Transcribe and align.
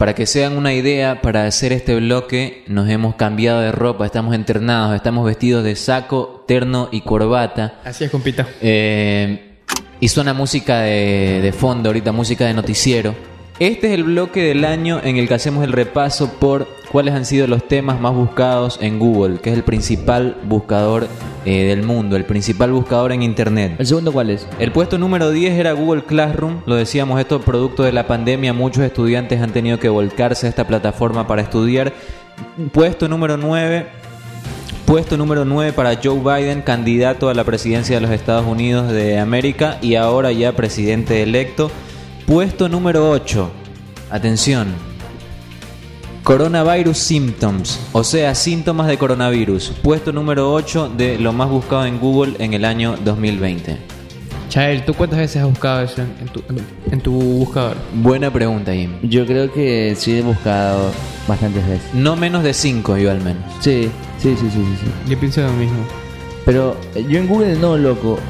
Para 0.00 0.14
que 0.14 0.24
se 0.24 0.42
hagan 0.42 0.56
una 0.56 0.72
idea, 0.72 1.20
para 1.20 1.44
hacer 1.44 1.74
este 1.74 1.94
bloque 1.94 2.64
nos 2.66 2.88
hemos 2.88 3.16
cambiado 3.16 3.60
de 3.60 3.70
ropa, 3.70 4.06
estamos 4.06 4.34
internados, 4.34 4.96
estamos 4.96 5.26
vestidos 5.26 5.62
de 5.62 5.76
saco, 5.76 6.42
terno 6.48 6.88
y 6.90 7.02
corbata. 7.02 7.80
Así 7.84 8.04
es, 8.04 8.10
compita. 8.10 8.48
Eh, 8.62 9.58
y 10.00 10.08
suena 10.08 10.32
música 10.32 10.80
de, 10.80 11.40
de 11.42 11.52
fondo 11.52 11.90
ahorita, 11.90 12.12
música 12.12 12.46
de 12.46 12.54
noticiero. 12.54 13.14
Este 13.60 13.88
es 13.88 13.92
el 13.92 14.04
bloque 14.04 14.42
del 14.42 14.64
año 14.64 15.02
en 15.04 15.18
el 15.18 15.28
que 15.28 15.34
hacemos 15.34 15.62
el 15.64 15.72
repaso 15.72 16.32
por 16.40 16.66
cuáles 16.90 17.12
han 17.12 17.26
sido 17.26 17.46
los 17.46 17.68
temas 17.68 18.00
más 18.00 18.14
buscados 18.14 18.78
en 18.80 18.98
Google, 18.98 19.38
que 19.38 19.50
es 19.50 19.56
el 19.56 19.64
principal 19.64 20.38
buscador 20.44 21.08
eh, 21.44 21.64
del 21.64 21.82
mundo, 21.82 22.16
el 22.16 22.24
principal 22.24 22.72
buscador 22.72 23.12
en 23.12 23.22
Internet. 23.22 23.74
¿El 23.78 23.86
segundo 23.86 24.12
cuál 24.12 24.30
es? 24.30 24.48
El 24.58 24.72
puesto 24.72 24.96
número 24.96 25.30
10 25.30 25.58
era 25.58 25.72
Google 25.72 26.04
Classroom. 26.04 26.62
Lo 26.64 26.74
decíamos, 26.76 27.20
esto 27.20 27.42
producto 27.42 27.82
de 27.82 27.92
la 27.92 28.06
pandemia. 28.06 28.54
Muchos 28.54 28.82
estudiantes 28.82 29.42
han 29.42 29.52
tenido 29.52 29.78
que 29.78 29.90
volcarse 29.90 30.46
a 30.46 30.48
esta 30.48 30.66
plataforma 30.66 31.26
para 31.26 31.42
estudiar. 31.42 31.92
Puesto 32.72 33.08
número 33.08 33.36
9. 33.36 33.88
Puesto 34.86 35.18
número 35.18 35.44
9 35.44 35.74
para 35.74 36.00
Joe 36.02 36.18
Biden, 36.18 36.62
candidato 36.62 37.28
a 37.28 37.34
la 37.34 37.44
presidencia 37.44 37.96
de 37.96 38.00
los 38.00 38.10
Estados 38.10 38.46
Unidos 38.46 38.90
de 38.90 39.18
América 39.18 39.76
y 39.82 39.96
ahora 39.96 40.32
ya 40.32 40.52
presidente 40.52 41.22
electo. 41.22 41.70
Puesto 42.30 42.68
número 42.68 43.10
8. 43.10 43.50
Atención. 44.08 44.68
Coronavirus 46.22 46.96
Symptoms, 46.96 47.80
o 47.90 48.04
sea, 48.04 48.36
síntomas 48.36 48.86
de 48.86 48.96
coronavirus. 48.96 49.72
Puesto 49.82 50.12
número 50.12 50.52
8 50.52 50.92
de 50.96 51.18
lo 51.18 51.32
más 51.32 51.50
buscado 51.50 51.86
en 51.86 51.98
Google 51.98 52.36
en 52.38 52.54
el 52.54 52.64
año 52.64 52.94
2020. 53.04 53.78
Chael, 54.48 54.84
¿tú 54.84 54.94
cuántas 54.94 55.18
veces 55.18 55.42
has 55.42 55.48
buscado 55.48 55.82
eso 55.82 56.02
en, 56.02 56.28
tu, 56.28 56.40
en 56.92 57.00
tu 57.00 57.10
buscador? 57.10 57.76
Buena 57.94 58.32
pregunta, 58.32 58.72
Jim. 58.72 58.92
Yo 59.02 59.26
creo 59.26 59.52
que 59.52 59.96
sí 59.96 60.16
he 60.18 60.22
buscado 60.22 60.92
bastantes 61.26 61.66
veces. 61.66 61.94
No 61.94 62.14
menos 62.14 62.44
de 62.44 62.54
5 62.54 62.96
yo 62.96 63.10
al 63.10 63.22
menos. 63.22 63.42
Sí, 63.58 63.90
sí, 64.18 64.36
sí, 64.38 64.48
sí, 64.48 64.50
sí. 64.50 64.76
sí. 64.84 65.10
Yo 65.10 65.18
pienso 65.18 65.40
lo 65.40 65.52
mismo. 65.54 65.84
Pero 66.46 66.76
eh, 66.94 67.04
yo 67.08 67.18
en 67.18 67.26
Google 67.26 67.56
no, 67.56 67.76
loco. 67.76 68.20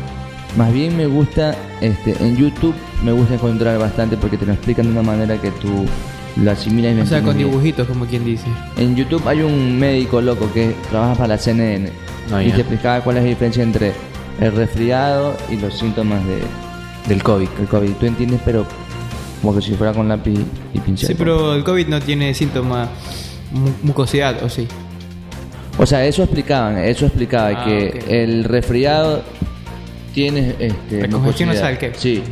Más 0.56 0.73
bien 0.73 0.97
me 0.97 1.06
gusta, 1.06 1.55
este, 1.81 2.17
en 2.20 2.37
YouTube 2.37 2.75
me 3.05 3.12
gusta 3.12 3.34
encontrar 3.34 3.79
bastante 3.79 4.17
porque 4.17 4.37
te 4.37 4.47
lo 4.47 4.53
explican 4.53 4.87
de 4.87 4.93
una 4.93 5.03
manera 5.03 5.41
que 5.41 5.51
tú 5.53 5.87
lo 6.37 6.51
asimilas 6.51 6.93
y 6.93 6.97
lo 6.97 7.03
O 7.03 7.06
sea, 7.06 7.23
con 7.23 7.37
bien. 7.37 7.48
dibujitos, 7.51 7.87
como 7.87 8.05
quien 8.06 8.25
dice. 8.25 8.47
En 8.77 8.97
YouTube 8.97 9.27
hay 9.28 9.41
un 9.43 9.78
médico 9.78 10.21
loco 10.21 10.51
que 10.53 10.75
trabaja 10.91 11.15
para 11.15 11.28
la 11.28 11.39
CNN 11.39 11.89
Ah, 12.33 12.43
y 12.43 12.51
te 12.53 12.61
explicaba 12.61 13.01
cuál 13.01 13.17
es 13.19 13.23
la 13.25 13.28
diferencia 13.31 13.62
entre 13.62 13.93
el 14.41 14.53
resfriado 14.53 15.37
y 15.51 15.56
los 15.56 15.77
síntomas 15.78 16.21
de, 16.27 16.39
Del 17.09 17.23
COVID. 17.23 17.48
del 17.48 17.67
COVID. 17.67 17.91
Tú 17.93 18.06
entiendes, 18.06 18.41
pero 18.45 18.65
como 19.43 19.55
que 19.55 19.62
si 19.62 19.73
fuera 19.75 19.93
con 19.93 20.09
lápiz 20.09 20.39
y 20.75 20.78
pincel. 20.81 21.09
Sí, 21.09 21.15
pero 21.17 21.55
el 21.55 21.65
COVID 21.65 21.87
no 21.89 22.01
tiene 22.01 22.33
síntomas 22.34 22.89
mu- 23.53 23.71
mucosidad, 23.83 24.43
¿o 24.45 24.48
sí? 24.48 24.67
O 25.78 25.87
sea, 25.87 26.05
eso 26.05 26.23
explicaban, 26.23 26.78
eso 26.78 27.06
explicaba 27.06 27.48
Ah, 27.62 27.65
que 27.65 28.05
el 28.23 28.45
resfriado 28.45 29.23
tiene 30.12 30.55
este 30.58 31.08
mucosidad. 31.08 31.55
nasal, 31.55 31.78
¿qué? 31.78 31.92
Sí. 31.97 32.22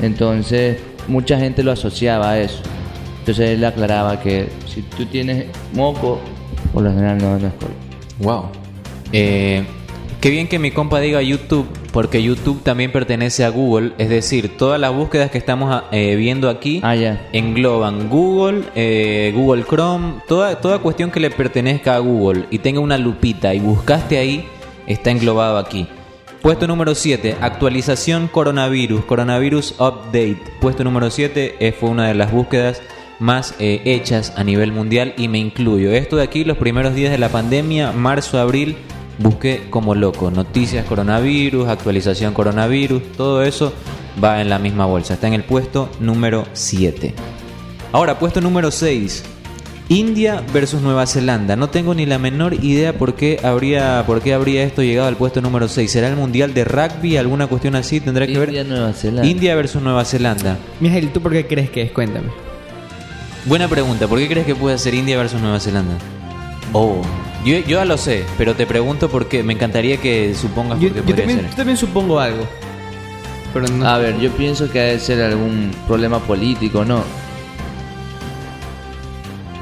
Entonces, 0.00 0.78
mucha 1.06 1.38
gente 1.38 1.62
lo 1.62 1.72
asociaba 1.72 2.32
a 2.32 2.40
eso. 2.40 2.62
Entonces 3.20 3.50
él 3.50 3.64
aclaraba 3.64 4.20
que 4.20 4.48
si 4.66 4.82
tú 4.82 5.04
tienes 5.06 5.46
moco, 5.74 6.20
por 6.72 6.82
lo 6.82 6.90
general 6.90 7.18
no, 7.18 7.38
no 7.38 7.46
es 7.48 7.52
COVID. 7.54 8.24
Wow. 8.24 8.44
Eh, 9.12 9.64
qué 10.20 10.30
bien 10.30 10.48
que 10.48 10.58
mi 10.58 10.70
compa 10.70 10.98
diga 11.00 11.20
YouTube, 11.20 11.66
porque 11.92 12.22
YouTube 12.22 12.62
también 12.62 12.90
pertenece 12.90 13.44
a 13.44 13.50
Google. 13.50 13.92
Es 13.98 14.08
decir, 14.08 14.56
todas 14.56 14.80
las 14.80 14.94
búsquedas 14.94 15.30
que 15.30 15.38
estamos 15.38 15.82
eh, 15.92 16.16
viendo 16.16 16.48
aquí 16.48 16.80
Ah, 16.82 16.94
engloban 17.32 18.08
Google, 18.08 18.62
eh, 18.74 19.32
Google 19.34 19.64
Chrome, 19.64 20.14
toda, 20.26 20.60
toda 20.60 20.78
cuestión 20.78 21.10
que 21.10 21.20
le 21.20 21.30
pertenezca 21.30 21.96
a 21.96 21.98
Google 21.98 22.44
y 22.50 22.58
tenga 22.60 22.80
una 22.80 22.96
lupita 22.96 23.54
y 23.54 23.60
buscaste 23.60 24.16
ahí, 24.16 24.46
está 24.86 25.10
englobado 25.10 25.58
aquí. 25.58 25.86
Puesto 26.42 26.68
número 26.68 26.94
7, 26.94 27.36
actualización 27.40 28.28
coronavirus, 28.28 29.04
coronavirus 29.04 29.72
update. 29.72 30.38
Puesto 30.60 30.84
número 30.84 31.10
7 31.10 31.74
fue 31.78 31.90
una 31.90 32.06
de 32.06 32.14
las 32.14 32.30
búsquedas 32.30 32.80
más 33.18 33.54
eh, 33.58 33.82
hechas 33.84 34.32
a 34.36 34.44
nivel 34.44 34.70
mundial 34.72 35.14
y 35.16 35.26
me 35.28 35.38
incluyo. 35.38 35.90
Esto 35.90 36.16
de 36.16 36.22
aquí, 36.22 36.44
los 36.44 36.56
primeros 36.56 36.94
días 36.94 37.10
de 37.10 37.18
la 37.18 37.28
pandemia, 37.30 37.92
marzo, 37.92 38.38
abril, 38.38 38.76
busqué 39.18 39.66
como 39.70 39.94
loco. 39.96 40.30
Noticias 40.30 40.86
coronavirus, 40.86 41.68
actualización 41.68 42.34
coronavirus, 42.34 43.02
todo 43.16 43.42
eso 43.42 43.72
va 44.22 44.40
en 44.40 44.48
la 44.48 44.60
misma 44.60 44.86
bolsa. 44.86 45.14
Está 45.14 45.26
en 45.26 45.34
el 45.34 45.44
puesto 45.44 45.88
número 46.00 46.46
7. 46.52 47.14
Ahora, 47.92 48.18
puesto 48.18 48.40
número 48.40 48.70
6. 48.70 49.24
India 49.90 50.42
versus 50.52 50.82
Nueva 50.82 51.06
Zelanda. 51.06 51.56
No 51.56 51.70
tengo 51.70 51.94
ni 51.94 52.04
la 52.04 52.18
menor 52.18 52.52
idea 52.62 52.92
por 52.92 53.14
qué 53.14 53.40
habría, 53.42 54.04
por 54.06 54.20
qué 54.20 54.34
habría 54.34 54.62
esto 54.64 54.82
llegado 54.82 55.08
al 55.08 55.16
puesto 55.16 55.40
número 55.40 55.66
6. 55.66 55.90
¿Será 55.90 56.08
el 56.08 56.16
Mundial 56.16 56.52
de 56.52 56.64
Rugby? 56.64 57.16
¿Alguna 57.16 57.46
cuestión 57.46 57.74
así? 57.74 57.98
¿Tendrá 58.00 58.26
que 58.26 58.32
India, 58.32 58.46
ver? 58.62 58.66
Nueva 58.66 58.92
Zelanda. 58.92 59.26
India 59.26 59.54
versus 59.54 59.80
Nueva 59.80 60.04
Zelanda. 60.04 60.58
Miguel, 60.80 61.08
¿tú 61.10 61.22
por 61.22 61.32
qué 61.32 61.46
crees 61.46 61.70
que 61.70 61.82
es? 61.82 61.90
Cuéntame. 61.92 62.28
Buena 63.46 63.66
pregunta. 63.66 64.06
¿Por 64.06 64.18
qué 64.18 64.28
crees 64.28 64.44
que 64.46 64.54
puede 64.54 64.76
ser 64.76 64.92
India 64.92 65.16
versus 65.16 65.40
Nueva 65.40 65.58
Zelanda? 65.58 65.94
Oh, 66.74 67.00
yo, 67.46 67.54
yo 67.60 67.78
ya 67.78 67.84
lo 67.86 67.96
sé, 67.96 68.24
pero 68.36 68.54
te 68.54 68.66
pregunto 68.66 69.08
porque 69.08 69.42
me 69.42 69.54
encantaría 69.54 69.96
que 69.96 70.34
supongas 70.34 70.78
Yo, 70.80 70.88
por 70.88 70.96
qué 70.96 70.98
yo 71.00 71.04
podría 71.06 71.16
también, 71.24 71.40
ser. 71.40 71.50
yo 71.50 71.56
también 71.56 71.76
supongo 71.78 72.20
algo. 72.20 72.46
Pero 73.54 73.68
no. 73.68 73.88
A 73.88 73.96
ver, 73.96 74.18
yo 74.20 74.30
pienso 74.32 74.70
que 74.70 74.78
debe 74.80 74.98
ser 75.00 75.22
algún 75.22 75.70
problema 75.86 76.18
político, 76.18 76.84
¿no? 76.84 77.02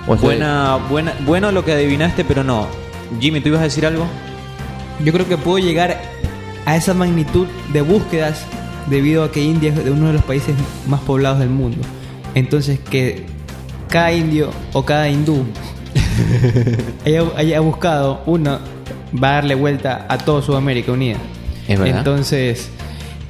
Buena, 0.06 0.77
buena, 0.89 1.15
bueno 1.25 1.50
lo 1.50 1.65
que 1.65 1.72
adivinaste, 1.72 2.25
pero 2.25 2.44
no. 2.44 2.67
Jimmy, 3.21 3.41
¿tú 3.41 3.49
ibas 3.49 3.61
a 3.61 3.65
decir 3.65 3.87
algo? 3.87 4.06
Yo 5.05 5.12
creo 5.12 5.28
que 5.28 5.37
puedo 5.37 5.59
llegar 5.59 6.00
a 6.65 6.77
esa 6.77 6.94
magnitud 6.94 7.47
de 7.72 7.83
búsquedas 7.83 8.45
debido 8.89 9.25
a 9.25 9.33
que 9.33 9.43
India 9.43 9.71
es 9.71 9.84
de 9.84 9.91
uno 9.91 10.09
de 10.09 10.12
los 10.15 10.22
países 10.22 10.55
más 10.87 11.00
poblados 11.00 11.41
del 11.41 11.50
mundo. 11.50 11.78
Entonces 12.34 12.78
que 12.78 13.27
cada 13.89 14.12
indio 14.12 14.50
o 14.72 14.84
cada 14.84 15.09
hindú 15.09 15.45
haya, 17.05 17.22
haya 17.37 17.61
buscado 17.61 18.22
uno 18.27 18.59
va 19.22 19.31
a 19.31 19.33
darle 19.34 19.55
vuelta 19.55 20.06
a 20.09 20.19
toda 20.19 20.43
Sudamérica 20.43 20.93
unida. 20.93 21.19
Es 21.66 21.78
verdad. 21.78 21.99
Entonces 21.99 22.71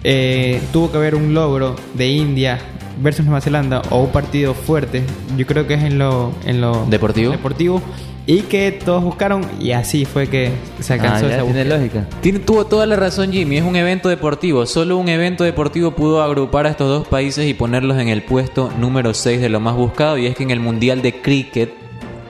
eh, 0.05 0.61
tuvo 0.73 0.91
que 0.91 0.99
haber 0.99 1.15
un 1.15 1.35
logro 1.35 1.77
de 1.95 2.09
India 2.09 2.59
versus 2.99 3.25
Nueva 3.25 3.41
Zelanda 3.41 3.83
o 3.91 4.01
un 4.03 4.11
partido 4.11 4.55
fuerte. 4.55 5.03
Yo 5.37 5.47
creo 5.47 5.67
que 5.67 5.75
es 5.75 5.83
en 5.85 5.99
lo, 5.99 6.33
en 6.45 6.61
lo 6.61 6.87
¿Deportivo? 6.89 7.31
deportivo 7.33 7.83
y 8.29 8.41
que 8.41 8.73
todos 8.73 9.05
buscaron 9.05 9.47
y 9.61 9.71
así 9.71 10.05
fue 10.05 10.27
que 10.29 10.51
se 10.81 10.93
ah, 10.93 10.97
alcanzó 10.97 11.29
ya 11.29 11.37
esa 11.37 11.45
tiene 11.45 11.61
búsqueda. 11.63 11.77
lógica. 11.79 12.07
Tiene, 12.23 12.39
tuvo 12.41 12.67
toda 12.67 12.85
la 12.87 12.97
razón 12.97 13.31
Jimmy, 13.33 13.59
es 13.59 13.65
un 13.65 13.77
evento 13.77 14.09
deportivo. 14.09 14.67
Solo 14.67 14.97
un 14.99 15.09
evento 15.09 15.45
deportivo 15.45 15.93
pudo 15.93 16.23
agrupar 16.23 16.67
a 16.67 16.71
estos 16.71 16.89
dos 16.89 17.07
países 17.07 17.47
y 17.49 17.55
ponerlos 17.55 17.99
en 17.99 18.09
el 18.09 18.23
puesto 18.23 18.73
número 18.81 19.15
6 19.15 19.41
de 19.41 19.49
lo 19.49 19.61
más 19.61 19.77
buscado. 19.77 20.19
Y 20.19 20.27
es 20.27 20.35
que 20.35 20.43
en 20.43 20.51
el 20.51 20.59
Mundial 20.61 21.03
de 21.03 21.21
Cricket 21.21 21.71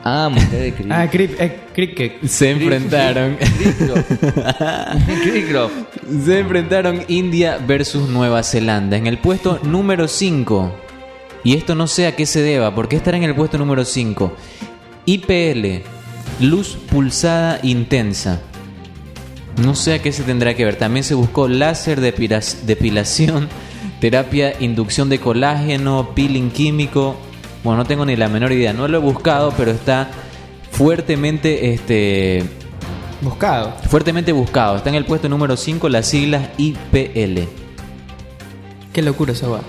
Ah, 0.08 0.28
mujer 0.30 0.60
de 0.62 0.72
cricket. 0.72 0.92
Ah, 0.92 1.10
cri- 1.10 1.34
eh, 1.40 1.56
cricket. 1.74 2.24
se 2.26 2.52
enfrentaron. 2.52 3.36
Cricket. 5.22 5.56
se 6.24 6.38
enfrentaron 6.38 7.02
India 7.08 7.58
versus 7.66 8.08
Nueva 8.08 8.42
Zelanda. 8.42 8.96
En 8.96 9.06
el 9.06 9.18
puesto 9.18 9.58
número 9.62 10.08
5. 10.08 10.72
Y 11.44 11.54
esto 11.56 11.74
no 11.74 11.86
sé 11.86 12.06
a 12.06 12.16
qué 12.16 12.26
se 12.26 12.42
deba. 12.42 12.74
¿Por 12.74 12.88
qué 12.88 12.96
estará 12.96 13.16
en 13.16 13.22
el 13.24 13.34
puesto 13.34 13.58
número 13.58 13.84
5? 13.84 14.32
IPL. 15.06 15.82
Luz 16.40 16.76
pulsada 16.90 17.60
intensa. 17.62 18.40
No 19.62 19.74
sé 19.74 19.94
a 19.94 20.02
qué 20.02 20.12
se 20.12 20.22
tendrá 20.24 20.54
que 20.54 20.64
ver. 20.64 20.76
También 20.76 21.04
se 21.04 21.14
buscó 21.14 21.48
láser 21.48 22.00
depila- 22.00 22.60
depilación, 22.62 23.48
terapia, 24.00 24.54
inducción 24.60 25.08
de 25.08 25.18
colágeno, 25.20 26.10
peeling 26.14 26.50
químico. 26.50 27.16
Bueno, 27.64 27.78
no 27.78 27.84
tengo 27.86 28.04
ni 28.04 28.16
la 28.16 28.28
menor 28.28 28.52
idea. 28.52 28.72
No 28.72 28.86
lo 28.88 28.98
he 28.98 29.00
buscado, 29.00 29.52
pero 29.56 29.70
está 29.70 30.10
fuertemente, 30.72 31.72
este, 31.72 32.44
Buscado. 33.20 33.74
fuertemente 33.88 34.32
buscado. 34.32 34.76
Está 34.76 34.88
en 34.90 34.94
el 34.96 35.04
puesto 35.04 35.28
número 35.28 35.56
5 35.56 35.88
las 35.88 36.06
siglas 36.06 36.48
IPL. 36.58 37.48
Qué 38.92 39.02
locura 39.02 39.32
esa 39.32 39.48
va. 39.48 39.60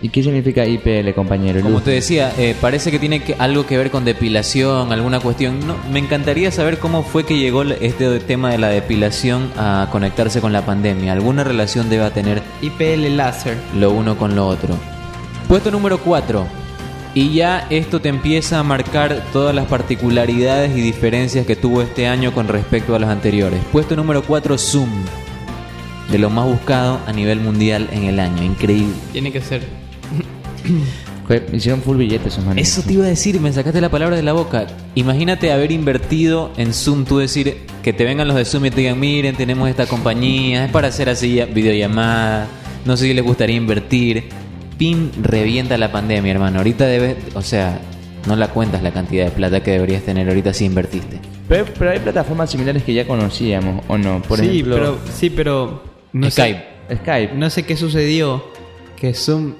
¿Y 0.00 0.08
qué 0.08 0.22
significa 0.22 0.66
IPL, 0.66 1.14
compañero? 1.14 1.60
Como 1.60 1.74
Luz? 1.76 1.84
te 1.84 1.92
decía, 1.92 2.32
eh, 2.36 2.56
parece 2.60 2.90
que 2.90 2.98
tiene 2.98 3.22
que- 3.22 3.36
algo 3.38 3.66
que 3.66 3.76
ver 3.78 3.90
con 3.92 4.04
depilación, 4.04 4.92
alguna 4.92 5.20
cuestión. 5.20 5.64
No, 5.64 5.76
me 5.92 6.00
encantaría 6.00 6.50
saber 6.50 6.78
cómo 6.78 7.04
fue 7.04 7.24
que 7.24 7.38
llegó 7.38 7.62
este 7.62 8.18
tema 8.18 8.50
de 8.50 8.58
la 8.58 8.68
depilación 8.68 9.52
a 9.56 9.88
conectarse 9.92 10.40
con 10.40 10.52
la 10.52 10.66
pandemia. 10.66 11.12
Alguna 11.12 11.44
relación 11.44 11.88
debe 11.88 12.10
tener 12.10 12.42
IPL 12.62 13.16
láser. 13.16 13.56
lo 13.78 13.92
uno 13.92 14.16
con 14.18 14.34
lo 14.34 14.46
otro. 14.48 14.74
Puesto 15.46 15.70
número 15.70 15.98
4. 15.98 16.46
Y 17.14 17.34
ya 17.34 17.66
esto 17.68 18.00
te 18.00 18.08
empieza 18.08 18.58
a 18.58 18.62
marcar 18.62 19.22
todas 19.32 19.54
las 19.54 19.66
particularidades 19.66 20.74
y 20.76 20.80
diferencias 20.80 21.44
que 21.46 21.56
tuvo 21.56 21.82
este 21.82 22.06
año 22.06 22.32
con 22.32 22.48
respecto 22.48 22.94
a 22.94 22.98
los 22.98 23.10
anteriores. 23.10 23.60
Puesto 23.70 23.94
número 23.96 24.22
4, 24.22 24.56
Zoom. 24.56 24.88
De 26.10 26.18
lo 26.18 26.30
más 26.30 26.46
buscado 26.46 27.00
a 27.06 27.12
nivel 27.12 27.40
mundial 27.40 27.88
en 27.92 28.04
el 28.04 28.18
año. 28.18 28.42
Increíble. 28.42 28.94
Tiene 29.12 29.30
que 29.30 29.42
ser. 29.42 29.62
Fue- 31.26 31.44
hicieron 31.52 31.82
full 31.82 31.96
billetes 31.98 32.32
esos 32.32 32.44
manes. 32.44 32.66
Eso 32.68 32.82
te 32.82 32.94
iba 32.94 33.04
a 33.04 33.08
decir, 33.08 33.38
me 33.40 33.52
sacaste 33.52 33.80
la 33.80 33.90
palabra 33.90 34.16
de 34.16 34.22
la 34.22 34.32
boca. 34.32 34.66
Imagínate 34.94 35.52
haber 35.52 35.70
invertido 35.70 36.50
en 36.56 36.72
Zoom, 36.74 37.04
tú 37.04 37.18
decir 37.18 37.58
que 37.82 37.92
te 37.92 38.04
vengan 38.04 38.26
los 38.26 38.36
de 38.36 38.44
Zoom 38.44 38.66
y 38.66 38.70
te 38.70 38.80
digan, 38.80 38.98
miren, 38.98 39.36
tenemos 39.36 39.68
esta 39.68 39.86
compañía, 39.86 40.64
es 40.64 40.70
para 40.72 40.88
hacer 40.88 41.08
así 41.08 41.40
videollamadas, 41.54 42.48
no 42.84 42.96
sé 42.96 43.06
si 43.06 43.14
les 43.14 43.24
gustaría 43.24 43.56
invertir. 43.56 44.24
Pin 44.82 45.12
revienta 45.22 45.78
la 45.78 45.92
pandemia, 45.92 46.32
hermano. 46.32 46.58
Ahorita 46.58 46.86
debes, 46.86 47.16
o 47.34 47.42
sea, 47.42 47.78
no 48.26 48.34
la 48.34 48.48
cuentas 48.48 48.82
la 48.82 48.90
cantidad 48.90 49.24
de 49.24 49.30
plata 49.30 49.62
que 49.62 49.70
deberías 49.70 50.02
tener 50.02 50.26
ahorita 50.26 50.52
si 50.52 50.64
invertiste. 50.64 51.20
Pero, 51.48 51.66
pero 51.78 51.92
hay 51.92 52.00
plataformas 52.00 52.50
similares 52.50 52.82
que 52.82 52.92
ya 52.92 53.06
conocíamos, 53.06 53.84
¿o 53.86 53.96
no? 53.96 54.20
Por 54.22 54.40
sí, 54.40 54.48
ejemplo, 54.48 54.74
pero, 54.74 54.98
sí, 55.14 55.30
pero 55.30 55.84
no 56.12 56.28
Skype. 56.28 56.64
Sé, 56.88 56.96
Skype. 56.96 57.34
no 57.36 57.48
sé 57.48 57.62
qué 57.62 57.76
sucedió 57.76 58.44
que 58.96 59.14
Zoom 59.14 59.54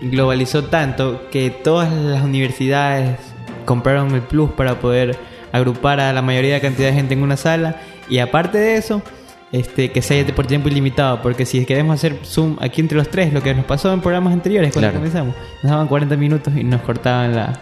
globalizó 0.00 0.62
tanto 0.62 1.28
que 1.28 1.50
todas 1.50 1.92
las 1.92 2.22
universidades 2.22 3.18
compraron 3.64 4.14
el 4.14 4.22
plus 4.22 4.52
para 4.52 4.78
poder 4.78 5.16
agrupar 5.50 5.98
a 5.98 6.12
la 6.12 6.22
mayoría 6.22 6.54
de 6.54 6.60
cantidad 6.60 6.90
de 6.90 6.94
gente 6.94 7.14
en 7.14 7.24
una 7.24 7.36
sala 7.36 7.80
y 8.08 8.18
aparte 8.18 8.58
de 8.58 8.76
eso 8.76 9.02
este 9.52 9.90
que 9.90 10.02
sea 10.02 10.24
por 10.34 10.46
tiempo 10.46 10.68
ilimitado 10.68 11.22
porque 11.22 11.46
si 11.46 11.64
queremos 11.64 11.94
hacer 11.94 12.18
zoom 12.24 12.56
aquí 12.60 12.80
entre 12.82 12.98
los 12.98 13.08
tres 13.08 13.32
lo 13.32 13.42
que 13.42 13.54
nos 13.54 13.64
pasó 13.64 13.92
en 13.92 14.00
programas 14.00 14.32
anteriores 14.34 14.72
cuando 14.72 14.88
Claro. 14.88 14.98
comenzamos 14.98 15.34
nos 15.62 15.70
daban 15.72 15.86
40 15.88 16.16
minutos 16.16 16.52
y 16.56 16.64
nos 16.64 16.82
cortaban 16.82 17.34
la, 17.34 17.58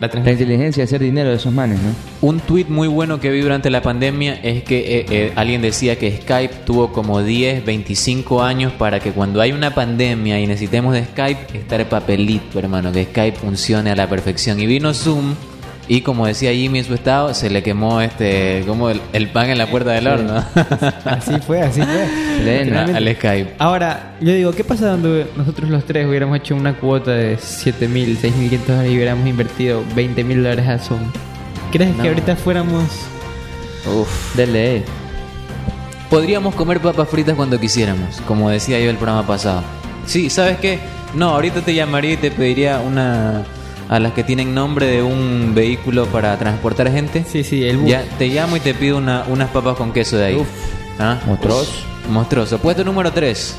la 0.00 0.08
La 0.08 0.32
inteligencia 0.32 0.80
de 0.80 0.84
hacer 0.84 1.00
dinero 1.00 1.30
de 1.30 1.36
esos 1.36 1.52
manes, 1.52 1.78
¿no? 1.80 1.90
Un 2.28 2.40
tweet 2.40 2.64
muy 2.68 2.88
bueno 2.88 3.20
que 3.20 3.30
vi 3.30 3.40
durante 3.40 3.70
la 3.70 3.82
pandemia 3.82 4.34
es 4.42 4.64
que 4.64 4.78
eh, 4.98 5.06
eh, 5.10 5.32
alguien 5.36 5.62
decía 5.62 5.96
que 5.96 6.10
Skype 6.16 6.54
tuvo 6.66 6.92
como 6.92 7.22
10, 7.22 7.64
25 7.64 8.42
años 8.42 8.72
para 8.72 8.98
que 8.98 9.12
cuando 9.12 9.40
hay 9.40 9.52
una 9.52 9.74
pandemia 9.76 10.40
y 10.40 10.46
necesitemos 10.48 10.92
de 10.94 11.04
Skype, 11.04 11.56
estar 11.56 11.88
papelito, 11.88 12.58
hermano, 12.58 12.90
que 12.90 13.04
Skype 13.04 13.38
funcione 13.38 13.92
a 13.92 13.94
la 13.96 14.08
perfección. 14.08 14.58
Y 14.58 14.66
vino 14.66 14.92
Zoom 14.92 15.34
y 15.88 16.00
como 16.02 16.26
decía 16.26 16.52
Jimmy 16.52 16.78
en 16.80 16.84
su 16.84 16.94
estado, 16.94 17.34
se 17.34 17.50
le 17.50 17.62
quemó 17.62 18.00
este 18.00 18.62
como 18.66 18.88
el, 18.90 19.00
el 19.12 19.28
pan 19.28 19.50
en 19.50 19.58
la 19.58 19.66
puerta 19.66 19.90
del 19.90 20.06
horno 20.06 20.44
así 21.04 21.34
fue 21.46 21.60
así 21.62 21.82
fue 21.82 22.06
Plena. 22.42 22.84
Al 22.84 23.14
Skype. 23.16 23.54
Ahora, 23.58 24.14
yo 24.20 24.32
digo, 24.32 24.52
¿qué 24.52 24.64
pasa 24.64 24.88
donde 24.88 25.26
nosotros 25.36 25.68
los 25.70 25.84
tres 25.84 26.06
hubiéramos 26.06 26.36
hecho 26.38 26.54
una 26.56 26.74
cuota 26.74 27.10
de 27.12 27.36
7.000, 27.36 28.18
6.500 28.20 28.58
dólares 28.66 28.90
y 28.92 28.94
hubiéramos 28.96 29.26
invertido 29.28 29.82
20.000 29.94 30.36
dólares 30.36 30.68
a 30.68 30.78
Zoom? 30.78 31.00
¿Crees 31.70 31.96
No. 31.96 32.02
que 32.02 32.08
ahorita 32.08 32.36
fuéramos... 32.36 32.84
Uf. 33.86 34.36
Dele. 34.36 34.82
Podríamos 36.10 36.54
comer 36.54 36.80
papas 36.80 37.08
fritas 37.08 37.34
cuando 37.34 37.58
quisiéramos, 37.58 38.20
como 38.26 38.50
decía 38.50 38.78
yo 38.80 38.90
el 38.90 38.96
programa 38.96 39.26
pasado. 39.26 39.62
Sí, 40.06 40.28
¿sabes 40.30 40.58
qué? 40.58 40.78
No, 41.14 41.30
ahorita 41.30 41.60
te 41.62 41.74
llamaría 41.74 42.12
y 42.14 42.16
te 42.18 42.30
pediría 42.30 42.80
una 42.80 43.44
a 43.88 43.98
las 43.98 44.12
que 44.12 44.24
tienen 44.24 44.54
nombre 44.54 44.86
de 44.86 45.02
un 45.02 45.52
vehículo 45.54 46.06
para 46.06 46.36
transportar 46.38 46.90
gente. 46.90 47.24
Sí, 47.30 47.44
sí, 47.44 47.64
el 47.64 47.78
bus. 47.78 47.90
Ya 47.90 48.04
te 48.18 48.28
llamo 48.28 48.56
y 48.56 48.60
te 48.60 48.74
pido 48.74 48.96
una- 48.98 49.24
unas 49.28 49.50
papas 49.50 49.76
con 49.76 49.92
queso 49.92 50.16
de 50.16 50.24
ahí. 50.26 50.36
Uf. 50.36 50.46
¿Ah? 50.98 51.18
Monstruoso. 51.26 51.72
Monstruoso. 52.10 52.58
Puesto 52.58 52.84
número 52.84 53.12
3. 53.12 53.54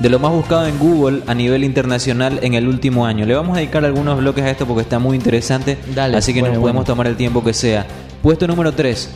De 0.00 0.08
lo 0.08 0.18
más 0.18 0.32
buscado 0.32 0.66
en 0.66 0.76
Google 0.78 1.22
a 1.26 1.34
nivel 1.34 1.62
internacional 1.64 2.40
en 2.42 2.54
el 2.54 2.66
último 2.66 3.06
año. 3.06 3.26
Le 3.26 3.34
vamos 3.34 3.56
a 3.56 3.60
dedicar 3.60 3.84
algunos 3.84 4.18
bloques 4.18 4.42
a 4.44 4.50
esto 4.50 4.66
porque 4.66 4.82
está 4.82 4.98
muy 4.98 5.16
interesante. 5.16 5.78
Dale, 5.94 6.16
así 6.16 6.32
que 6.34 6.40
bueno, 6.40 6.54
nos 6.54 6.60
podemos 6.62 6.80
bueno. 6.80 6.86
tomar 6.86 7.06
el 7.06 7.16
tiempo 7.16 7.44
que 7.44 7.52
sea. 7.54 7.86
Puesto 8.22 8.46
número 8.48 8.72
3. 8.72 9.10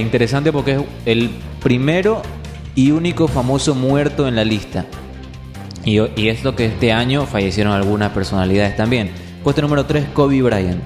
interesante 0.00 0.50
porque 0.52 0.72
es 0.72 0.80
el 1.06 1.30
primero 1.62 2.22
y 2.74 2.90
único 2.90 3.28
famoso 3.28 3.74
muerto 3.74 4.26
en 4.26 4.34
la 4.36 4.44
lista. 4.44 4.84
Y, 5.84 5.98
y 6.20 6.28
es 6.28 6.44
lo 6.44 6.54
que 6.54 6.66
este 6.66 6.92
año 6.92 7.26
fallecieron 7.26 7.72
algunas 7.72 8.12
personalidades 8.12 8.76
también. 8.76 9.10
Puesto 9.42 9.62
número 9.62 9.84
3, 9.86 10.06
Kobe 10.14 10.40
Bryant. 10.42 10.80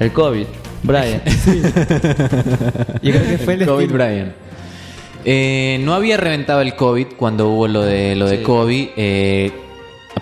El 0.00 0.12
COVID. 0.12 0.46
Brian. 0.84 1.22
Yo 3.02 3.12
creo 3.12 3.24
que 3.24 3.38
fue 3.38 3.54
el 3.54 3.66
Kobe 3.66 3.84
estilo- 3.84 3.92
Bryant. 3.94 4.32
Eh, 5.24 5.78
no 5.84 5.94
había 5.94 6.16
reventado 6.16 6.60
el 6.60 6.74
COVID 6.74 7.06
cuando 7.16 7.48
hubo 7.50 7.68
lo 7.68 7.82
de 7.82 8.16
lo 8.16 8.28
de 8.28 8.38
Sí. 8.38 8.42
Kobe. 8.42 8.92
Eh, 8.96 9.52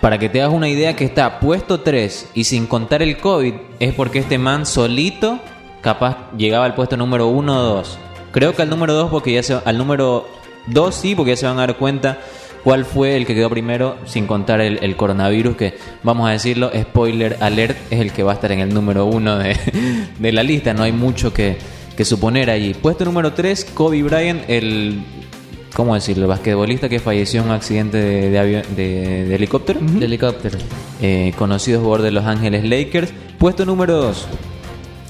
para 0.02 0.18
que 0.18 0.28
te 0.28 0.42
hagas 0.42 0.54
una 0.54 0.68
idea 0.68 0.94
que 0.94 1.04
está 1.06 1.40
puesto 1.40 1.80
3 1.80 2.28
y 2.34 2.44
sin 2.44 2.66
contar 2.66 3.00
el 3.02 3.16
COVID, 3.16 3.54
es 3.80 3.94
porque 3.94 4.18
este 4.18 4.36
man 4.36 4.66
solito 4.66 5.38
capaz 5.80 6.30
llegaba 6.36 6.66
al 6.66 6.74
puesto 6.74 6.98
número 6.98 7.28
1 7.28 7.58
o 7.58 7.62
2. 7.76 7.98
Creo 8.32 8.54
que 8.54 8.60
al 8.60 8.68
número 8.68 8.92
2 8.92 9.10
porque 9.10 9.32
ya 9.32 9.42
se 9.42 9.54
al 9.64 9.78
número 9.78 10.26
2 10.68 10.94
sí, 10.94 11.14
porque 11.14 11.32
ya 11.32 11.36
se 11.36 11.46
van 11.46 11.56
a 11.58 11.60
dar 11.66 11.76
cuenta 11.76 12.18
cuál 12.64 12.84
fue 12.84 13.16
el 13.16 13.24
que 13.26 13.34
quedó 13.34 13.48
primero 13.50 13.96
sin 14.04 14.26
contar 14.26 14.60
el, 14.60 14.78
el 14.82 14.94
coronavirus 14.96 15.56
que 15.56 15.74
vamos 16.02 16.28
a 16.28 16.32
decirlo, 16.32 16.70
spoiler 16.78 17.38
alert, 17.40 17.76
es 17.90 18.00
el 18.00 18.12
que 18.12 18.22
va 18.22 18.32
a 18.32 18.34
estar 18.34 18.52
en 18.52 18.60
el 18.60 18.72
número 18.74 19.06
1 19.06 19.38
de, 19.38 19.56
de 20.18 20.32
la 20.32 20.42
lista, 20.42 20.74
no 20.74 20.82
hay 20.82 20.92
mucho 20.92 21.32
que, 21.32 21.56
que 21.96 22.04
suponer 22.04 22.50
allí. 22.50 22.74
Puesto 22.74 23.04
número 23.04 23.32
3, 23.32 23.64
Kobe 23.74 24.02
Bryant, 24.02 24.42
el 24.48 25.00
¿cómo 25.74 25.94
decirlo? 25.94 26.24
El 26.24 26.28
basquetbolista 26.28 26.88
que 26.90 26.98
falleció 26.98 27.40
en 27.40 27.46
un 27.46 27.52
accidente 27.54 27.96
de, 27.96 28.30
de 28.30 28.38
avión- 28.38 28.66
de- 28.76 29.24
de 29.24 29.34
helicóptero 29.34 29.80
De 29.80 30.04
helicóptero. 30.04 30.58
eh, 31.00 31.32
conocido 31.38 31.80
jugador 31.80 32.02
de 32.02 32.10
Los 32.10 32.26
Ángeles 32.26 32.64
Lakers. 32.64 33.10
Puesto 33.38 33.64
número 33.64 33.96
2. 33.96 34.26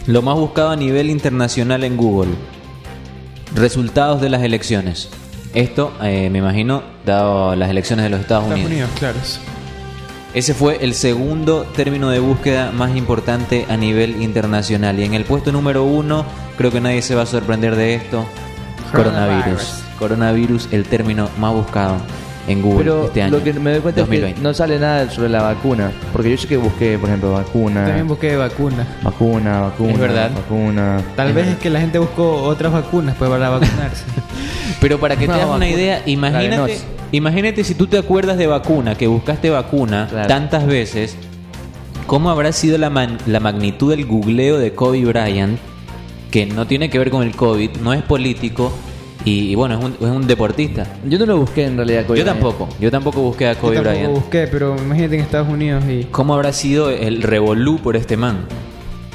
Lo 0.07 0.23
más 0.23 0.37
buscado 0.37 0.71
a 0.71 0.77
nivel 0.77 1.11
internacional 1.11 1.83
en 1.83 1.97
Google. 1.97 2.31
Resultados 3.55 4.21
de 4.21 4.29
las 4.31 4.43
elecciones. 4.43 5.09
Esto, 5.55 5.93
eh, 6.03 6.31
me 6.31 6.39
imagino, 6.39 6.83
dado 7.05 7.57
las 7.57 7.71
elecciones 7.71 8.05
de 8.05 8.11
los 8.11 8.21
Estados, 8.21 8.45
Estados 8.45 8.65
Unidos. 8.67 8.89
Unidos, 8.89 8.91
claro. 8.99 9.19
Ese 10.33 10.55
fue 10.55 10.79
el 10.85 10.95
segundo 10.95 11.67
término 11.75 12.09
de 12.11 12.21
búsqueda 12.21 12.71
más 12.71 12.95
importante 12.95 13.67
a 13.69 13.77
nivel 13.77 14.23
internacional. 14.23 14.99
Y 15.01 15.05
en 15.05 15.15
el 15.15 15.25
puesto 15.25 15.51
número 15.51 15.83
uno, 15.85 16.25
creo 16.57 16.71
que 16.71 16.81
nadie 16.81 17.03
se 17.03 17.17
va 17.17 17.23
a 17.23 17.27
sorprender 17.27 17.75
de 17.75 17.95
esto. 17.95 18.25
Coronavirus. 18.93 19.43
Coronavirus. 19.43 19.85
Coronavirus, 19.99 20.69
el 20.71 20.85
término 20.85 21.29
más 21.39 21.53
buscado 21.53 21.97
en 22.47 22.63
Google 22.63 22.79
Pero 22.79 23.05
este 23.07 23.23
año. 23.23 23.39
lo 23.39 23.45
que 23.45 23.53
me 23.55 23.73
doy 23.73 23.81
cuenta 23.81 24.01
2020. 24.03 24.29
es 24.29 24.35
que 24.37 24.43
no 24.43 24.55
sale 24.55 24.79
nada 24.79 25.11
sobre 25.11 25.31
la 25.31 25.43
vacuna. 25.43 25.91
Porque 26.13 26.31
yo 26.31 26.37
sé 26.37 26.47
que 26.47 26.57
busqué, 26.57 26.97
por 26.97 27.09
ejemplo, 27.09 27.33
vacuna. 27.33 27.85
También 27.85 28.07
busqué 28.07 28.37
vacuna. 28.37 28.87
Vacuna, 29.03 29.61
vacuna. 29.63 29.93
Es 29.93 29.99
verdad. 29.99 30.31
Vacuna. 30.33 31.03
Tal 31.17 31.33
vez 31.33 31.49
es 31.49 31.57
que 31.57 31.71
la 31.71 31.81
gente 31.81 31.99
buscó 31.99 32.43
otras 32.43 32.73
vacunas 32.73 33.17
pues, 33.17 33.29
para 33.29 33.51
vacunarse. 33.51 34.05
Pero 34.81 34.99
para 34.99 35.17
que 35.17 35.27
te 35.27 35.33
hagas 35.33 35.55
una 35.55 35.69
idea, 35.69 36.03
imagínate, 36.07 36.79
imagínate 37.13 37.65
si 37.65 37.75
tú 37.75 37.87
te 37.87 37.99
acuerdas 37.99 38.39
de 38.39 38.47
vacuna, 38.47 38.95
que 38.95 39.07
buscaste 39.07 39.51
vacuna 39.51 40.07
Claro. 40.11 40.27
tantas 40.29 40.67
veces, 40.67 41.17
¿cómo 42.07 42.31
habrá 42.31 42.53
sido 42.53 42.79
la, 42.79 42.89
man- 42.91 43.19
la 43.27 43.41
magnitud 43.41 43.91
del 43.91 44.07
googleo 44.07 44.59
de 44.59 44.73
Kobe 44.73 45.05
Bryant, 45.05 45.59
que 46.31 46.47
no 46.47 46.67
tiene 46.67 46.89
que 46.89 46.99
ver 46.99 47.11
con 47.11 47.23
el 47.23 47.35
COVID, 47.37 47.71
no 47.83 47.93
es 47.93 48.03
político 48.03 48.73
y, 49.25 49.51
y 49.51 49.55
bueno, 49.55 49.79
es 49.79 49.85
un, 49.85 49.93
es 50.01 50.15
un 50.15 50.27
deportista? 50.27 50.87
Yo 51.05 51.19
no 51.19 51.27
lo 51.27 51.37
busqué 51.39 51.67
en 51.67 51.77
realidad. 51.77 52.07
Kobe 52.07 52.19
yo 52.21 52.25
Bryant. 52.25 52.41
tampoco, 52.41 52.69
yo 52.81 52.91
tampoco 52.91 53.21
busqué 53.21 53.49
a 53.49 53.53
Yo 53.53 53.59
Kobe 53.61 53.75
tampoco 53.77 53.95
Bryant. 53.97 54.15
busqué, 54.15 54.49
pero 54.51 54.77
imagínate 54.79 55.17
en 55.17 55.21
Estados 55.21 55.49
Unidos 55.49 55.85
y... 55.91 56.05
¿Cómo 56.05 56.33
habrá 56.35 56.55
sido 56.55 56.89
el 56.89 57.21
revolú 57.23 57.79
por 57.81 57.97
este 57.97 58.17
man? 58.17 58.47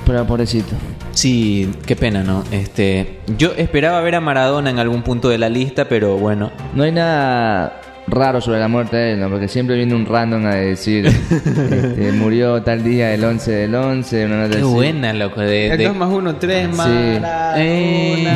Pero 0.05 0.25
pobrecito. 0.25 0.75
Sí, 1.13 1.71
qué 1.85 1.95
pena, 1.95 2.23
¿no? 2.23 2.43
Este, 2.51 3.19
yo 3.37 3.53
esperaba 3.57 3.99
ver 4.01 4.15
a 4.15 4.21
Maradona 4.21 4.69
en 4.69 4.77
algún 4.79 5.01
punto 5.01 5.29
de 5.29 5.37
la 5.37 5.49
lista, 5.49 5.85
pero 5.89 6.17
bueno, 6.17 6.51
No 6.75 6.83
hay 6.83 6.91
nada 6.91 7.81
raro 8.07 8.39
sobre 8.39 8.59
la 8.59 8.67
muerte 8.67 8.95
de 8.97 9.13
él, 9.13 9.19
¿no? 9.19 9.29
Porque 9.31 9.47
siempre 9.47 9.75
viene 9.77 9.95
un 9.95 10.05
random 10.05 10.45
a 10.45 10.53
decir, 10.55 11.07
este, 11.07 12.11
murió 12.17 12.61
tal 12.61 12.83
día 12.83 13.11
el 13.15 13.23
11 13.23 13.51
del 13.51 13.73
11, 13.73 14.25
una 14.25 14.37
nota 14.43 14.49
qué 14.51 14.57
así. 14.61 14.65
buena, 14.71 15.11
loco. 15.13 15.41
De, 15.41 15.69
El 15.71 15.77
de- 15.79 15.85
2 15.87 15.95
más 15.95 16.09
1, 16.11 16.35
3 16.35 16.75
más... 16.75 16.87
Eh. 17.57 18.27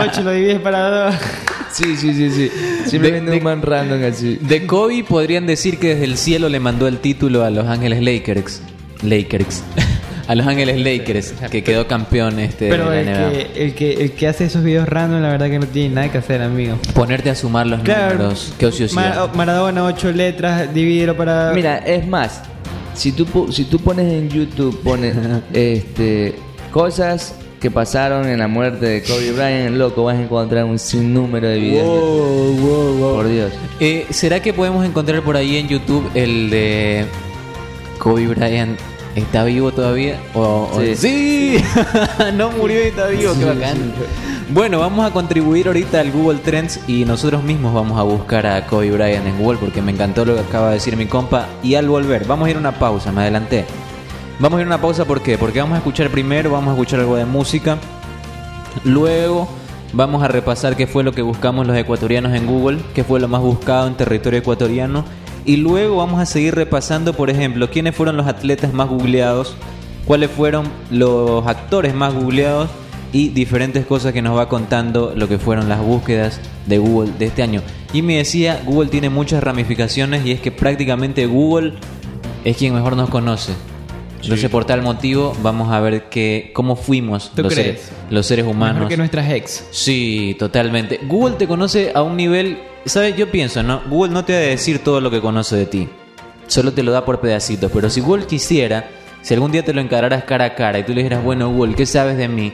8 0.10 0.22
lo 0.22 0.32
divides 0.32 0.58
para 0.60 1.04
2. 1.06 1.14
Sí, 1.72 1.96
sí, 1.96 2.12
sí, 2.12 2.30
sí. 2.30 2.50
Siempre 2.86 3.12
De- 3.12 3.18
viene 3.20 3.30
de- 3.30 3.38
un 3.38 3.44
man 3.44 3.62
random 3.62 4.02
así. 4.04 4.38
De 4.40 4.66
Kobe 4.66 5.04
podrían 5.08 5.46
decir 5.46 5.78
que 5.78 5.90
desde 5.90 6.04
el 6.04 6.16
cielo 6.16 6.48
le 6.48 6.58
mandó 6.58 6.88
el 6.88 6.98
título 6.98 7.44
a 7.44 7.50
Los 7.50 7.66
Ángeles 7.68 8.02
Lakers. 8.02 8.62
Lakers. 9.02 9.62
a 10.28 10.34
Los 10.36 10.46
Ángeles 10.46 10.78
Lakers, 10.78 11.34
que 11.50 11.64
quedó 11.64 11.88
campeón 11.88 12.38
este 12.38 12.68
Pero 12.68 12.88
de 12.90 13.00
el 13.00 13.06
la 13.06 13.12
NBA. 13.18 13.30
que, 13.32 13.64
el, 13.64 13.74
que, 13.74 13.92
el 13.94 14.12
que 14.12 14.28
hace 14.28 14.44
esos 14.44 14.62
videos 14.62 14.88
random, 14.88 15.20
la 15.22 15.28
verdad 15.30 15.48
que 15.50 15.58
no 15.58 15.66
tiene 15.66 15.94
nada 15.96 16.12
que 16.12 16.18
hacer, 16.18 16.40
amigo. 16.40 16.78
Ponerte 16.94 17.30
a 17.30 17.34
sumar 17.34 17.66
los 17.66 17.80
Claro, 17.82 18.14
números. 18.14 18.54
Qué 18.56 18.66
ociosidad. 18.66 19.16
Ma- 19.26 19.32
Maradona, 19.34 19.84
8 19.84 20.12
letras, 20.12 20.72
divídelo 20.72 21.16
para... 21.16 21.52
Mira, 21.52 21.78
es 21.78 22.06
más, 22.06 22.42
si 22.94 23.10
tú, 23.10 23.26
pu- 23.26 23.50
si 23.50 23.64
tú 23.64 23.80
pones 23.80 24.12
en 24.12 24.28
YouTube, 24.28 24.80
pones 24.84 25.16
este, 25.52 26.36
cosas 26.70 27.34
que 27.60 27.70
pasaron 27.70 28.28
en 28.28 28.38
la 28.38 28.46
muerte 28.46 28.86
de 28.86 29.02
Kobe 29.02 29.32
Bryant, 29.32 29.76
loco, 29.76 30.04
vas 30.04 30.16
a 30.16 30.22
encontrar 30.22 30.64
un 30.64 30.78
sinnúmero 30.78 31.48
de 31.48 31.58
videos. 31.58 31.84
Wow, 31.86 32.52
wow, 32.56 32.92
wow. 32.98 33.14
Por 33.16 33.28
Dios. 33.28 33.52
Eh, 33.80 34.06
¿Será 34.10 34.40
que 34.40 34.52
podemos 34.54 34.86
encontrar 34.86 35.22
por 35.22 35.36
ahí 35.36 35.56
en 35.56 35.66
YouTube 35.68 36.08
el 36.14 36.48
de 36.50 37.04
Kobe 37.98 38.28
Bryant? 38.28 38.78
¿Está 39.16 39.44
vivo 39.44 39.72
todavía? 39.72 40.20
O, 40.34 40.70
o- 40.72 40.80
Sí. 40.80 40.94
¡Sí! 40.96 41.64
no 42.34 42.50
murió 42.52 42.82
y 42.84 42.88
está 42.88 43.06
vivo, 43.08 43.32
qué 43.38 43.44
bacán. 43.44 43.92
Bueno, 44.50 44.78
vamos 44.80 45.04
a 45.08 45.12
contribuir 45.12 45.66
ahorita 45.68 46.00
al 46.00 46.10
Google 46.12 46.38
Trends 46.40 46.80
y 46.88 47.04
nosotros 47.04 47.42
mismos 47.42 47.72
vamos 47.74 47.98
a 47.98 48.02
buscar 48.02 48.46
a 48.46 48.66
Kobe 48.66 48.90
Bryant 48.90 49.26
en 49.26 49.38
Google 49.38 49.58
porque 49.58 49.82
me 49.82 49.92
encantó 49.92 50.24
lo 50.24 50.34
que 50.34 50.40
acaba 50.40 50.68
de 50.68 50.74
decir 50.74 50.96
mi 50.96 51.06
compa. 51.06 51.46
Y 51.62 51.74
al 51.74 51.88
volver, 51.88 52.24
vamos 52.26 52.46
a 52.46 52.50
ir 52.50 52.56
a 52.56 52.60
una 52.60 52.72
pausa, 52.78 53.10
me 53.12 53.22
adelanté. 53.22 53.64
Vamos 54.38 54.58
a 54.58 54.60
ir 54.62 54.66
a 54.66 54.68
una 54.68 54.80
pausa, 54.80 55.04
¿por 55.04 55.20
qué? 55.22 55.36
Porque 55.38 55.60
vamos 55.60 55.74
a 55.74 55.78
escuchar 55.78 56.08
primero, 56.10 56.50
vamos 56.50 56.68
a 56.70 56.72
escuchar 56.72 57.00
algo 57.00 57.16
de 57.16 57.24
música. 57.26 57.78
Luego 58.84 59.48
vamos 59.92 60.22
a 60.22 60.28
repasar 60.28 60.76
qué 60.76 60.86
fue 60.86 61.02
lo 61.02 61.12
que 61.12 61.22
buscamos 61.22 61.66
los 61.66 61.76
ecuatorianos 61.76 62.32
en 62.34 62.46
Google, 62.46 62.78
qué 62.94 63.04
fue 63.04 63.20
lo 63.20 63.28
más 63.28 63.40
buscado 63.40 63.86
en 63.86 63.94
territorio 63.94 64.38
ecuatoriano. 64.38 65.04
Y 65.44 65.56
luego 65.56 65.96
vamos 65.96 66.20
a 66.20 66.26
seguir 66.26 66.54
repasando, 66.54 67.14
por 67.14 67.30
ejemplo, 67.30 67.70
quiénes 67.70 67.94
fueron 67.94 68.16
los 68.16 68.26
atletas 68.26 68.72
más 68.72 68.88
googleados, 68.88 69.56
cuáles 70.04 70.30
fueron 70.30 70.68
los 70.90 71.46
actores 71.46 71.94
más 71.94 72.14
googleados 72.14 72.68
y 73.12 73.30
diferentes 73.30 73.86
cosas 73.86 74.12
que 74.12 74.22
nos 74.22 74.36
va 74.36 74.48
contando 74.48 75.12
lo 75.16 75.28
que 75.28 75.38
fueron 75.38 75.68
las 75.68 75.80
búsquedas 75.80 76.40
de 76.66 76.78
Google 76.78 77.12
de 77.18 77.26
este 77.26 77.42
año. 77.42 77.62
Y 77.92 78.02
me 78.02 78.18
decía, 78.18 78.62
Google 78.64 78.88
tiene 78.88 79.10
muchas 79.10 79.42
ramificaciones 79.42 80.24
y 80.24 80.32
es 80.32 80.40
que 80.40 80.52
prácticamente 80.52 81.26
Google 81.26 81.74
es 82.44 82.56
quien 82.56 82.74
mejor 82.74 82.96
nos 82.96 83.10
conoce. 83.10 83.52
Entonces, 84.22 84.50
por 84.50 84.64
tal 84.64 84.82
motivo, 84.82 85.34
vamos 85.42 85.72
a 85.72 85.80
ver 85.80 86.04
que, 86.10 86.50
cómo 86.52 86.76
fuimos 86.76 87.32
¿Tú 87.34 87.42
los 87.42 87.52
crees? 87.52 87.80
seres, 87.80 87.92
los 88.10 88.26
seres 88.26 88.46
humanos. 88.46 88.74
Mejor 88.76 88.88
que 88.88 88.96
nuestras 88.96 89.30
ex. 89.30 89.66
Sí, 89.70 90.36
totalmente. 90.38 91.00
Google 91.04 91.36
te 91.36 91.46
conoce 91.46 91.92
a 91.94 92.02
un 92.02 92.16
nivel, 92.16 92.58
¿sabes? 92.84 93.16
Yo 93.16 93.30
pienso, 93.30 93.62
¿no? 93.62 93.82
Google 93.88 94.12
no 94.12 94.24
te 94.24 94.32
va 94.34 94.38
a 94.38 94.42
decir 94.42 94.80
todo 94.80 95.00
lo 95.00 95.10
que 95.10 95.20
conoce 95.20 95.56
de 95.56 95.66
ti. 95.66 95.88
Solo 96.46 96.72
te 96.72 96.82
lo 96.82 96.92
da 96.92 97.04
por 97.04 97.20
pedacitos. 97.20 97.70
Pero 97.72 97.88
si 97.88 98.00
Google 98.00 98.26
quisiera, 98.26 98.90
si 99.22 99.34
algún 99.34 99.52
día 99.52 99.64
te 99.64 99.72
lo 99.72 99.80
encararas 99.80 100.24
cara 100.24 100.44
a 100.46 100.54
cara 100.54 100.78
y 100.78 100.82
tú 100.82 100.92
le 100.92 101.02
dijeras, 101.02 101.24
bueno, 101.24 101.50
Google, 101.50 101.74
¿qué 101.74 101.86
sabes 101.86 102.16
de 102.16 102.28
mí? 102.28 102.52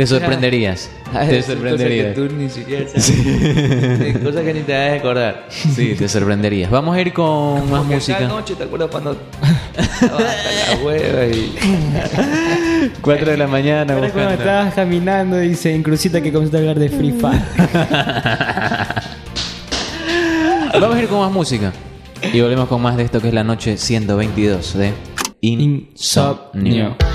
Te 0.00 0.06
sorprenderías. 0.06 0.90
Ah, 1.12 1.26
te 1.26 1.42
sorprenderías. 1.42 2.14
Cosas 2.14 2.28
que 2.28 2.28
tú 2.28 2.36
ni 2.36 2.48
siquiera 2.48 2.88
sabes. 2.88 4.00
Hay 4.00 4.12
Cosas 4.14 4.44
que 4.44 4.54
ni 4.54 4.60
te 4.60 4.72
vas 4.72 4.90
a 4.92 4.94
acordar. 4.94 5.46
Sí, 5.50 5.94
te 5.98 6.08
sorprenderías. 6.08 6.70
Vamos 6.70 6.96
a 6.96 7.00
ir 7.00 7.12
con 7.12 7.68
más 7.68 7.80
Porque 7.80 7.96
música. 7.96 8.18
Cada 8.18 8.30
noche 8.30 8.54
te 8.54 8.64
acuerdas 8.64 8.88
cuando 8.90 9.16
estabas 9.76 10.22
hasta 10.22 10.76
la 10.76 10.84
hueva 10.84 11.26
y 11.26 11.52
4 13.02 13.30
de 13.32 13.36
la 13.36 13.46
mañana 13.48 13.92
Ahora 13.92 14.10
cuando 14.10 14.30
estabas 14.30 14.72
caminando, 14.72 15.36
dice 15.36 15.74
en 15.74 15.82
crucita 15.82 16.22
que 16.22 16.32
comienza 16.32 16.56
a 16.56 16.60
hablar 16.60 16.78
de 16.78 16.88
Free 16.88 17.12
Fire. 17.12 17.42
Vamos 20.80 20.96
a 20.96 21.02
ir 21.02 21.08
con 21.08 21.18
más 21.18 21.32
música. 21.32 21.72
Y 22.32 22.40
volvemos 22.40 22.68
con 22.68 22.80
más 22.80 22.96
de 22.96 23.02
esto 23.02 23.20
que 23.20 23.28
es 23.28 23.34
la 23.34 23.44
noche 23.44 23.76
122 23.76 24.78
de 24.78 24.92
Insomnio. 25.40 25.88
Insomnio. 25.92 27.09